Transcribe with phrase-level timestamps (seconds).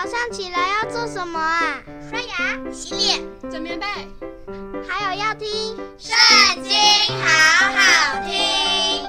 [0.00, 1.82] 早上起来要做什么啊？
[2.08, 3.84] 刷牙、洗脸、整棉被，
[4.88, 6.72] 还有要听《圣经》，
[7.20, 9.02] 好好听。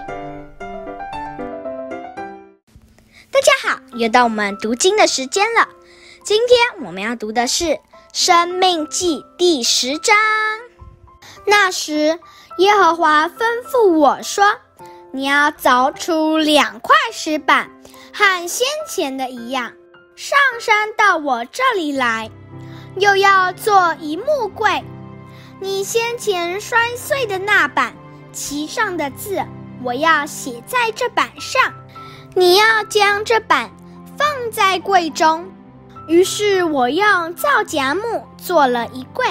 [3.29, 5.69] 大家好，又到我们读经的时间了。
[6.23, 7.65] 今天我们要读的是
[8.11, 10.17] 《生命记》第十章。
[11.45, 12.19] 那时，
[12.57, 13.35] 耶和华吩
[13.71, 14.43] 咐我说
[15.13, 17.69] ：“你要凿出两块石板，
[18.11, 19.73] 和先前的一样。”
[20.21, 22.29] 上山到我这里来，
[22.97, 24.83] 又要做一木柜。
[25.61, 27.93] 你先前摔碎的那板，
[28.33, 29.41] 其上的字，
[29.81, 31.73] 我要写在这板上。
[32.35, 33.71] 你要将这板
[34.17, 35.49] 放在柜中。
[36.09, 39.25] 于是我用皂荚木做了一柜，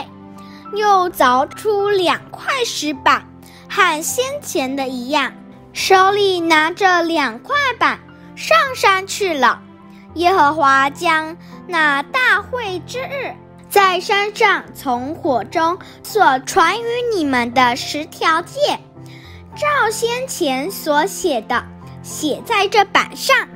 [0.74, 3.28] 又凿出两块石板，
[3.68, 5.34] 和先前的一样，
[5.74, 8.00] 手里拿着两块板，
[8.34, 9.64] 上山去了。
[10.14, 11.36] 耶和华将
[11.66, 13.34] 那大会之日，
[13.68, 16.84] 在山上从火中所传与
[17.14, 18.58] 你们的十条诫，
[19.54, 21.64] 照先前所写的，
[22.02, 23.48] 写在这板上，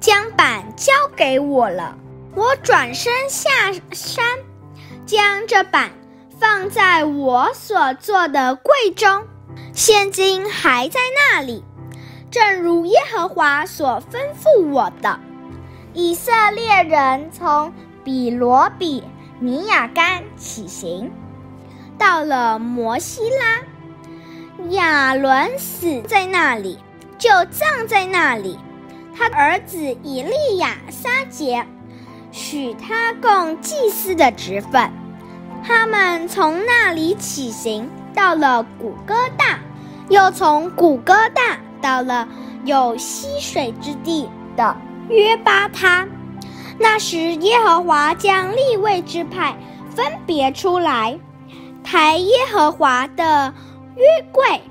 [0.00, 1.96] 将板交给我了。
[2.34, 3.50] 我转身下
[3.92, 4.24] 山，
[5.06, 5.90] 将这板
[6.38, 9.22] 放在我所做的柜中，
[9.72, 11.64] 现今还在那里，
[12.30, 15.20] 正如耶和华所吩咐我的。
[15.94, 19.04] 以色列人从比罗比
[19.40, 21.10] 尼亚干起行，
[21.98, 26.78] 到了摩西拉，亚伦死在那里，
[27.18, 28.58] 就葬在那里。
[29.14, 31.66] 他儿子以利亚撒杰
[32.30, 34.90] 许他供祭司的职分。
[35.62, 39.58] 他们从那里起行，到了古哥大，
[40.08, 42.26] 又从古哥大到了
[42.64, 44.26] 有溪水之地
[44.56, 44.74] 的。
[45.12, 46.08] 约巴他，
[46.78, 49.54] 那时耶和华将立位之派
[49.94, 51.18] 分别出来，
[51.84, 53.52] 抬耶和华的
[53.94, 54.62] 约柜，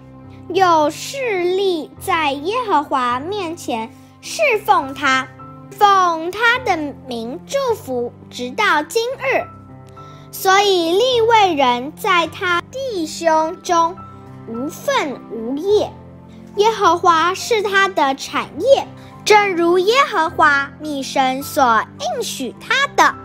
[0.49, 5.27] 又侍立在耶和华面前侍奉他，
[5.69, 9.45] 奉他的名祝福，直到今日。
[10.31, 13.95] 所以立位人在他弟兄中
[14.47, 15.91] 无分无业，
[16.55, 18.87] 耶和华是他的产业。
[19.31, 23.15] 正如耶和华你神所应许他的，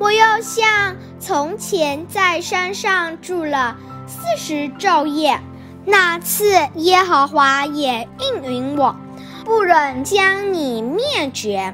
[0.00, 5.40] 我又像从前在山上住了四十昼夜，
[5.84, 8.96] 那次耶和华也应允我，
[9.44, 11.72] 不忍将你灭绝。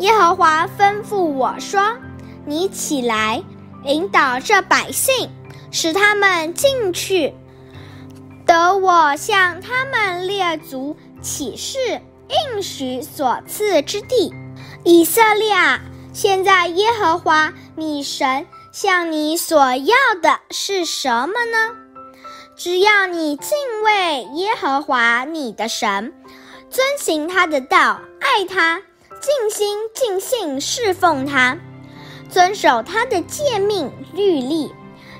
[0.00, 1.96] 耶和华吩咐我说
[2.44, 3.42] ：“你起来，
[3.84, 5.30] 引导这百姓，
[5.70, 7.32] 使他们进去，
[8.44, 14.34] 得我向他们列祖起誓。”应许所赐之地，
[14.84, 15.80] 以色列啊，
[16.12, 21.74] 现在耶和华你神向你所要的是什么呢？
[22.56, 23.50] 只要你敬
[23.84, 26.12] 畏耶和华你的神，
[26.70, 28.80] 遵行他的道，爱他，
[29.20, 31.58] 尽心尽性侍奉他，
[32.30, 34.72] 遵守他的诫命律例，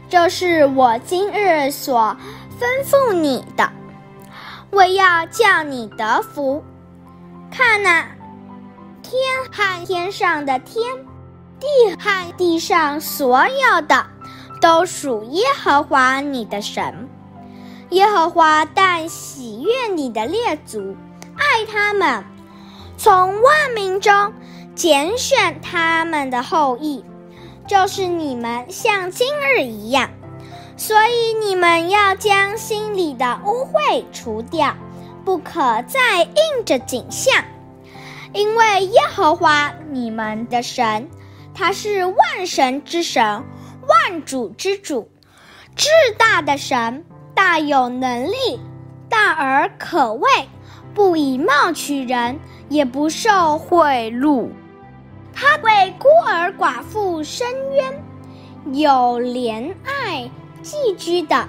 [0.09, 2.17] 这是我今日所
[2.59, 3.71] 吩咐你的，
[4.71, 6.65] 为要叫你得福。
[7.57, 8.05] 看呐，
[9.03, 9.19] 天
[9.51, 10.85] 和天上的天，
[11.59, 11.67] 地
[11.99, 14.07] 和地上所有的，
[14.61, 17.09] 都属耶和华你的神。
[17.91, 20.95] 耶和华但喜悦你的列祖，
[21.35, 22.23] 爱他们，
[22.99, 24.35] 从万民中
[24.75, 27.03] 拣选他们的后裔，
[27.67, 30.11] 就是你们，像今日一样。
[30.77, 34.75] 所以你们要将心里的污秽除掉。
[35.27, 37.45] 不可再应着景象，
[38.33, 41.09] 因为耶和华你们的神，
[41.53, 43.43] 他是万神之神，
[43.89, 45.11] 万主之主，
[45.75, 47.05] 至大的神，
[47.35, 48.61] 大有能力，
[49.09, 50.29] 大而可畏，
[50.95, 52.39] 不以貌取人，
[52.69, 54.49] 也不受贿赂。
[55.35, 58.05] 他为孤儿寡妇伸冤，
[58.73, 60.31] 有怜爱
[60.63, 61.49] 寄居的，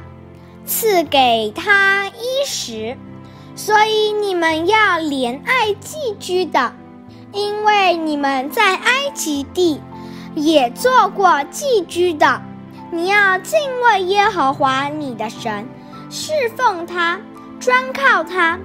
[0.65, 2.97] 赐给他衣食。
[3.57, 6.71] 所以你们要怜爱寄居的，
[7.33, 9.81] 因为你们在埃及地
[10.35, 12.39] 也做过寄居的。
[12.91, 15.67] 你要敬畏耶和华你的神，
[16.09, 17.19] 侍奉他，
[17.59, 18.59] 专靠他，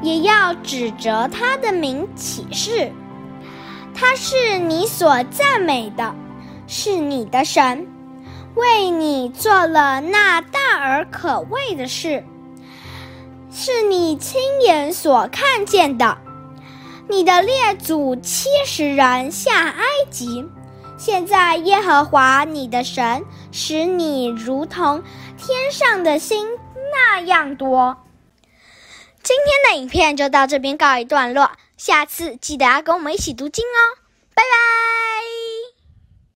[0.00, 2.90] 也要指着他的名起誓。
[3.92, 6.14] 他是你所赞美的，
[6.68, 7.84] 是你的神，
[8.54, 12.22] 为你做了那大而可畏的事。
[13.58, 16.18] 是你亲眼所看见的，
[17.08, 20.46] 你的列祖七十人下埃及。
[20.98, 25.02] 现在耶和华你的神使你如同
[25.38, 26.46] 天上的星
[26.92, 27.96] 那样多。
[29.22, 33.80] 今天的影片就到这边告一段落，下次记得要跟我们一起读经哦，
[34.34, 35.05] 拜拜。